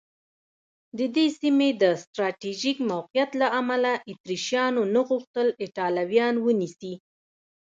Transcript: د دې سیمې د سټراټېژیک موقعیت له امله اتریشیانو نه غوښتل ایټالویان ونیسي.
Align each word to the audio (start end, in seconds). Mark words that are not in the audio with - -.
د 0.97 0.99
دې 1.15 1.27
سیمې 1.39 1.69
د 1.81 1.83
سټراټېژیک 2.01 2.77
موقعیت 2.91 3.31
له 3.41 3.47
امله 3.59 3.91
اتریشیانو 4.11 4.81
نه 4.93 5.01
غوښتل 5.09 5.47
ایټالویان 5.63 6.35
ونیسي. 6.45 6.93